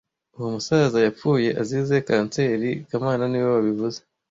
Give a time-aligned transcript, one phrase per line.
[0.37, 3.99] Uwo musaza yapfuye azize kanseri kamana niwe wabivuze